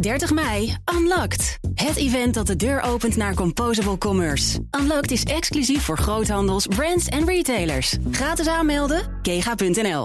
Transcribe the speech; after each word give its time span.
30 0.00 0.32
mei, 0.32 0.76
Unlocked. 0.94 1.58
Het 1.74 1.96
event 1.96 2.34
dat 2.34 2.46
de 2.46 2.56
deur 2.56 2.80
opent 2.80 3.16
naar 3.16 3.34
Composable 3.34 3.98
Commerce. 3.98 4.58
Unlocked 4.80 5.10
is 5.10 5.22
exclusief 5.22 5.82
voor 5.82 5.98
groothandels, 5.98 6.66
brands 6.66 7.06
en 7.06 7.26
retailers. 7.26 7.96
Gratis 8.10 8.46
aanmelden, 8.46 9.18
kega.nl. 9.22 10.04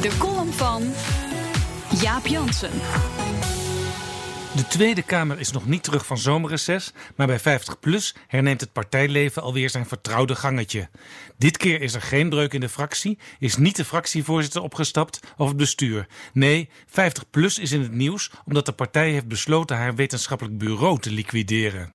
De 0.00 0.16
column 0.18 0.52
van 0.52 0.82
Jaap 2.00 2.26
Jansen. 2.26 2.70
De 4.54 4.66
Tweede 4.66 5.02
Kamer 5.02 5.38
is 5.38 5.52
nog 5.52 5.66
niet 5.66 5.82
terug 5.82 6.06
van 6.06 6.18
zomerreces, 6.18 6.92
maar 7.16 7.26
bij 7.26 7.40
50PLUS 7.40 8.16
herneemt 8.26 8.60
het 8.60 8.72
partijleven 8.72 9.42
alweer 9.42 9.70
zijn 9.70 9.86
vertrouwde 9.86 10.34
gangetje. 10.34 10.88
Dit 11.38 11.56
keer 11.56 11.80
is 11.82 11.94
er 11.94 12.02
geen 12.02 12.28
breuk 12.28 12.52
in 12.52 12.60
de 12.60 12.68
fractie, 12.68 13.18
is 13.38 13.56
niet 13.56 13.76
de 13.76 13.84
fractievoorzitter 13.84 14.62
opgestapt 14.62 15.20
of 15.36 15.48
het 15.48 15.56
bestuur. 15.56 16.06
Nee, 16.32 16.68
50PLUS 16.86 17.60
is 17.60 17.72
in 17.72 17.80
het 17.80 17.92
nieuws 17.92 18.30
omdat 18.44 18.66
de 18.66 18.72
partij 18.72 19.10
heeft 19.10 19.28
besloten 19.28 19.76
haar 19.76 19.94
wetenschappelijk 19.94 20.58
bureau 20.58 20.98
te 20.98 21.10
liquideren. 21.10 21.94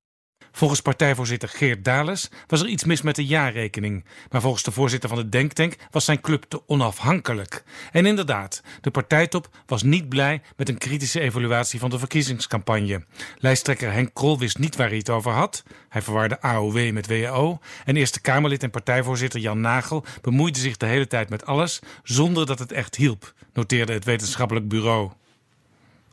Volgens 0.56 0.82
partijvoorzitter 0.82 1.50
Geert 1.50 1.84
Dales 1.84 2.30
was 2.48 2.62
er 2.62 2.68
iets 2.68 2.84
mis 2.84 3.02
met 3.02 3.16
de 3.16 3.26
jaarrekening. 3.26 4.06
Maar 4.30 4.42
volgens 4.42 4.64
de 4.64 4.72
voorzitter 4.72 5.10
van 5.10 5.18
de 5.18 5.30
Denktank 5.30 5.76
was 5.92 6.06
zijn 6.06 6.22
club 6.22 6.44
te 6.44 6.62
onafhankelijk. 6.68 7.64
En 7.92 8.06
inderdaad, 8.06 8.62
de 8.82 8.92
partijtop 8.92 9.50
was 9.66 9.84
niet 9.84 10.10
blij 10.10 10.42
met 10.58 10.70
een 10.70 10.78
kritische 10.78 11.20
evaluatie 11.20 11.80
van 11.80 11.90
de 11.90 12.00
verkiezingscampagne. 12.00 13.06
Lijsttrekker 13.38 13.92
Henk 13.92 14.14
Krol 14.14 14.40
wist 14.40 14.58
niet 14.58 14.76
waar 14.76 14.88
hij 14.88 14.98
het 14.98 15.10
over 15.10 15.32
had. 15.32 15.64
Hij 15.90 16.02
verwarde 16.02 16.42
AOW 16.42 16.92
met 16.92 17.08
WAO. 17.08 17.60
En 17.86 17.96
Eerste 17.96 18.22
Kamerlid 18.22 18.64
en 18.64 18.72
partijvoorzitter 18.72 19.40
Jan 19.40 19.62
Nagel 19.62 20.06
bemoeide 20.22 20.60
zich 20.60 20.78
de 20.78 20.86
hele 20.86 21.08
tijd 21.08 21.30
met 21.30 21.46
alles 21.46 21.80
zonder 22.04 22.46
dat 22.46 22.60
het 22.60 22.72
echt 22.72 22.96
hielp, 22.96 23.34
noteerde 23.54 23.94
het 23.94 24.06
wetenschappelijk 24.06 24.68
bureau. 24.68 25.12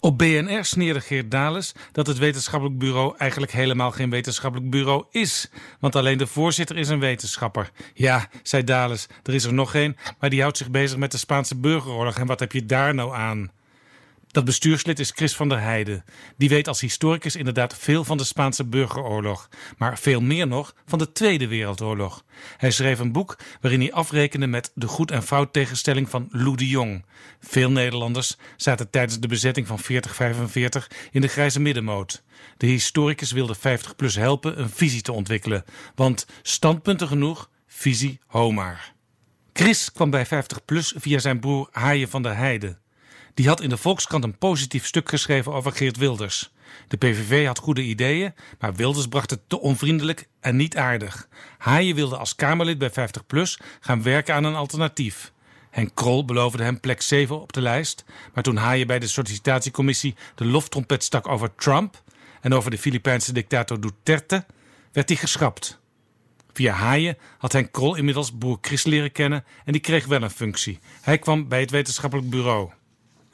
Op 0.05 0.19
BNR 0.19 0.65
sneerde 0.65 1.01
Geert 1.01 1.31
Dales 1.31 1.75
dat 1.93 2.07
het 2.07 2.19
wetenschappelijk 2.19 2.79
bureau 2.79 3.15
eigenlijk 3.19 3.53
helemaal 3.53 3.91
geen 3.91 4.11
wetenschappelijk 4.11 4.71
bureau 4.71 5.05
is. 5.11 5.51
Want 5.81 5.97
alleen 5.97 6.19
de 6.19 6.27
voorzitter 6.27 6.77
is 6.77 6.89
een 6.89 6.99
wetenschapper. 6.99 7.71
Ja, 7.95 8.29
zei 8.43 8.65
Dales, 8.65 9.07
er 9.23 9.35
is 9.35 9.45
er 9.45 9.53
nog 9.53 9.75
één, 9.75 9.97
maar 10.19 10.31
die 10.31 10.41
houdt 10.41 10.57
zich 10.57 10.71
bezig 10.71 10.99
met 10.99 11.13
de 11.13 11.19
Spaanse 11.19 11.57
burgeroorlog. 11.57 12.19
En 12.19 12.27
wat 12.27 12.41
heb 12.41 12.53
je 12.53 12.67
daar 12.67 12.95
nou 12.95 13.15
aan? 13.15 13.51
Dat 14.33 14.45
bestuurslid 14.45 14.99
is 14.99 15.11
Chris 15.11 15.37
van 15.37 15.49
der 15.49 15.61
Heijden. 15.61 16.05
Die 16.37 16.49
weet 16.49 16.69
als 16.69 16.81
historicus 16.81 17.37
inderdaad 17.37 17.77
veel 17.77 18.05
van 18.05 18.17
de 18.17 18.25
Spaanse 18.25 18.65
burgeroorlog, 18.65 19.49
maar 19.79 19.99
veel 19.99 20.21
meer 20.21 20.47
nog 20.47 20.75
van 20.87 20.99
de 20.99 21.13
Tweede 21.13 21.47
Wereldoorlog. 21.47 22.25
Hij 22.57 22.71
schreef 22.71 22.99
een 22.99 23.13
boek 23.13 23.39
waarin 23.61 23.81
hij 23.81 23.93
afrekende 23.93 24.47
met 24.47 24.73
de 24.75 24.87
goed 24.87 25.11
en 25.11 25.23
fout 25.23 25.53
tegenstelling 25.53 26.11
van 26.11 26.29
Lou 26.31 26.57
de 26.57 26.69
Jong. 26.69 27.05
Veel 27.41 27.71
Nederlanders 27.71 28.37
zaten 28.57 28.91
tijdens 28.91 29.21
de 29.21 29.29
bezetting 29.29 29.67
van 29.67 29.79
4045 29.79 30.91
in 31.11 31.21
de 31.21 31.29
grijze 31.29 31.61
middenmoot. 31.61 32.23
De 32.57 32.67
historicus 32.67 33.33
wilde 33.33 33.57
50PLUS 33.57 34.15
helpen 34.15 34.61
een 34.61 34.71
visie 34.71 35.03
te 35.03 35.13
ontwikkelen, 35.13 35.65
want 35.95 36.27
standpunten 36.43 37.09
genoeg, 37.09 37.51
visie 37.67 38.21
homaar. 38.27 38.95
Chris 39.53 39.93
kwam 39.93 40.11
bij 40.11 40.27
50PLUS 40.27 40.97
via 40.97 41.19
zijn 41.19 41.41
broer 41.41 41.69
Haaien 41.71 42.09
van 42.09 42.23
der 42.23 42.37
Heijden. 42.37 42.81
Die 43.35 43.49
had 43.49 43.61
in 43.61 43.69
de 43.69 43.77
Volkskrant 43.77 44.25
een 44.25 44.39
positief 44.39 44.87
stuk 44.87 45.09
geschreven 45.09 45.53
over 45.53 45.73
Geert 45.73 45.97
Wilders. 45.97 46.53
De 46.89 46.97
PVV 46.97 47.47
had 47.47 47.59
goede 47.59 47.83
ideeën, 47.83 48.35
maar 48.59 48.75
Wilders 48.75 49.09
bracht 49.09 49.31
het 49.31 49.41
te 49.47 49.61
onvriendelijk 49.61 50.29
en 50.41 50.57
niet 50.57 50.77
aardig. 50.77 51.29
Haaien 51.59 51.95
wilde 51.95 52.17
als 52.17 52.35
Kamerlid 52.35 52.79
bij 52.79 52.91
50PLUS 52.91 53.65
gaan 53.81 54.03
werken 54.03 54.35
aan 54.35 54.45
een 54.45 54.55
alternatief. 54.55 55.33
Henk 55.71 55.91
Krol 55.95 56.25
beloofde 56.25 56.63
hem 56.63 56.81
plek 56.81 57.03
7 57.03 57.41
op 57.41 57.53
de 57.53 57.61
lijst, 57.61 58.05
maar 58.35 58.43
toen 58.43 58.57
Haaien 58.57 58.87
bij 58.87 58.99
de 58.99 59.07
sollicitatiecommissie 59.07 60.15
de 60.35 60.45
loftrompet 60.45 61.05
stak 61.05 61.29
over 61.29 61.55
Trump 61.55 62.03
en 62.41 62.55
over 62.55 62.71
de 62.71 62.79
Filipijnse 62.79 63.33
dictator 63.33 63.81
Duterte, 63.81 64.45
werd 64.93 65.09
hij 65.09 65.19
geschrapt. 65.19 65.81
Via 66.53 66.73
Haaien 66.73 67.19
had 67.39 67.53
Henk 67.53 67.73
Krol 67.73 67.95
inmiddels 67.95 68.39
boer 68.39 68.59
Chris 68.61 68.85
leren 68.85 69.13
kennen 69.13 69.45
en 69.65 69.73
die 69.73 69.81
kreeg 69.81 70.07
wel 70.07 70.23
een 70.23 70.31
functie. 70.31 70.79
Hij 71.01 71.19
kwam 71.19 71.49
bij 71.49 71.61
het 71.61 71.71
wetenschappelijk 71.71 72.31
bureau. 72.31 72.71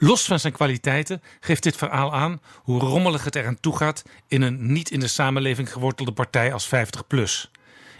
Los 0.00 0.24
van 0.24 0.40
zijn 0.40 0.52
kwaliteiten 0.52 1.22
geeft 1.40 1.62
dit 1.62 1.76
verhaal 1.76 2.14
aan 2.14 2.40
hoe 2.54 2.80
rommelig 2.80 3.24
het 3.24 3.36
eraan 3.36 3.60
toegaat 3.60 4.02
in 4.28 4.42
een 4.42 4.72
niet 4.72 4.90
in 4.90 5.00
de 5.00 5.06
samenleving 5.06 5.72
gewortelde 5.72 6.12
partij 6.12 6.52
als 6.52 6.66
50PLUS. 6.66 7.50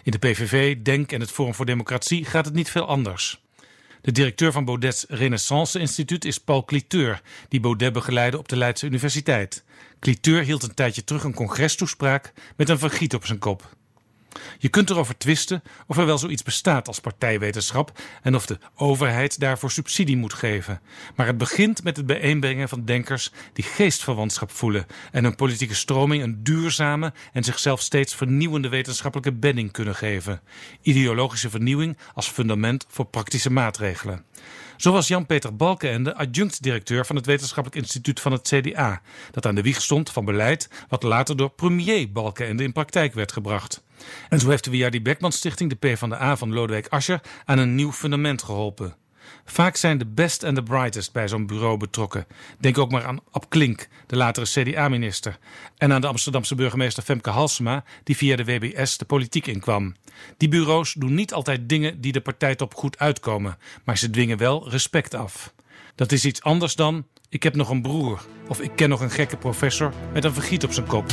In 0.02 0.10
de 0.10 0.18
PVV, 0.18 0.76
Denk 0.76 1.12
en 1.12 1.20
het 1.20 1.30
Forum 1.30 1.54
voor 1.54 1.66
Democratie 1.66 2.24
gaat 2.24 2.44
het 2.44 2.54
niet 2.54 2.70
veel 2.70 2.86
anders. 2.86 3.42
De 4.00 4.12
directeur 4.12 4.52
van 4.52 4.64
Baudet's 4.64 5.04
Renaissance 5.08 5.78
Instituut 5.78 6.24
is 6.24 6.38
Paul 6.38 6.64
Cliteur, 6.64 7.22
die 7.48 7.60
Baudet 7.60 7.92
begeleidde 7.92 8.38
op 8.38 8.48
de 8.48 8.56
Leidse 8.56 8.86
Universiteit. 8.86 9.64
Cliteur 10.00 10.42
hield 10.42 10.62
een 10.62 10.74
tijdje 10.74 11.04
terug 11.04 11.24
een 11.24 11.34
congrestoespraak 11.34 12.32
met 12.56 12.68
een 12.68 12.78
vergiet 12.78 13.14
op 13.14 13.26
zijn 13.26 13.38
kop. 13.38 13.76
Je 14.58 14.68
kunt 14.68 14.90
erover 14.90 15.18
twisten 15.18 15.62
of 15.86 15.96
er 15.96 16.06
wel 16.06 16.18
zoiets 16.18 16.42
bestaat 16.42 16.88
als 16.88 17.00
partijwetenschap 17.00 18.00
en 18.22 18.34
of 18.34 18.46
de 18.46 18.58
overheid 18.74 19.40
daarvoor 19.40 19.70
subsidie 19.70 20.16
moet 20.16 20.34
geven. 20.34 20.80
Maar 21.16 21.26
het 21.26 21.38
begint 21.38 21.84
met 21.84 21.96
het 21.96 22.06
bijeenbrengen 22.06 22.68
van 22.68 22.84
denkers 22.84 23.32
die 23.52 23.64
geestverwantschap 23.64 24.50
voelen 24.50 24.86
en 25.12 25.24
hun 25.24 25.34
politieke 25.34 25.74
stroming 25.74 26.22
een 26.22 26.42
duurzame 26.42 27.12
en 27.32 27.44
zichzelf 27.44 27.80
steeds 27.80 28.14
vernieuwende 28.14 28.68
wetenschappelijke 28.68 29.32
bedding 29.32 29.72
kunnen 29.72 29.94
geven. 29.94 30.40
Ideologische 30.82 31.50
vernieuwing 31.50 31.96
als 32.14 32.28
fundament 32.28 32.86
voor 32.88 33.06
praktische 33.06 33.50
maatregelen. 33.50 34.24
Zo 34.78 34.92
was 34.92 35.08
Jan-Peter 35.08 35.56
Balkenende 35.56 36.14
adjunct-directeur 36.14 37.06
van 37.06 37.16
het 37.16 37.26
Wetenschappelijk 37.26 37.82
Instituut 37.82 38.20
van 38.20 38.32
het 38.32 38.48
CDA, 38.48 39.00
dat 39.30 39.46
aan 39.46 39.54
de 39.54 39.62
wieg 39.62 39.82
stond 39.82 40.10
van 40.10 40.24
beleid 40.24 40.70
wat 40.88 41.02
later 41.02 41.36
door 41.36 41.50
premier 41.50 42.12
Balkenende 42.12 42.62
in 42.62 42.72
praktijk 42.72 43.14
werd 43.14 43.32
gebracht. 43.32 43.82
En 44.28 44.38
zo 44.38 44.48
heeft 44.48 44.64
de 44.64 44.70
Wiardi 44.70 45.02
Beckman 45.02 45.32
Stichting 45.32 45.70
de 45.70 45.76
PvdA 45.76 46.36
van 46.36 46.52
Lodewijk 46.52 46.86
Asscher 46.88 47.20
aan 47.44 47.58
een 47.58 47.74
nieuw 47.74 47.92
fundament 47.92 48.42
geholpen. 48.42 48.96
Vaak 49.44 49.76
zijn 49.76 49.98
de 49.98 50.06
best 50.06 50.42
en 50.42 50.54
de 50.54 50.62
brightest 50.62 51.12
bij 51.12 51.28
zo'n 51.28 51.46
bureau 51.46 51.76
betrokken. 51.76 52.26
Denk 52.58 52.78
ook 52.78 52.90
maar 52.90 53.04
aan 53.04 53.20
Ab 53.30 53.44
Klink, 53.48 53.88
de 54.06 54.16
latere 54.16 54.46
CDA-minister. 54.46 55.38
En 55.76 55.92
aan 55.92 56.00
de 56.00 56.06
Amsterdamse 56.06 56.54
burgemeester 56.54 57.02
Femke 57.02 57.30
Halsema, 57.30 57.84
die 58.04 58.16
via 58.16 58.36
de 58.36 58.44
WBS 58.44 58.98
de 58.98 59.04
politiek 59.04 59.46
inkwam. 59.46 59.94
Die 60.36 60.48
bureaus 60.48 60.92
doen 60.92 61.14
niet 61.14 61.32
altijd 61.32 61.68
dingen 61.68 62.00
die 62.00 62.12
de 62.12 62.20
partijtop 62.20 62.74
goed 62.74 62.98
uitkomen, 62.98 63.58
maar 63.84 63.98
ze 63.98 64.10
dwingen 64.10 64.38
wel 64.38 64.70
respect 64.70 65.14
af. 65.14 65.52
Dat 65.94 66.12
is 66.12 66.24
iets 66.24 66.42
anders 66.42 66.74
dan: 66.74 67.06
ik 67.28 67.42
heb 67.42 67.54
nog 67.54 67.68
een 67.68 67.82
broer 67.82 68.26
of 68.48 68.60
ik 68.60 68.70
ken 68.74 68.88
nog 68.88 69.00
een 69.00 69.10
gekke 69.10 69.36
professor 69.36 69.92
met 70.12 70.24
een 70.24 70.32
vergiet 70.32 70.64
op 70.64 70.72
zijn 70.72 70.86
kop. 70.86 71.12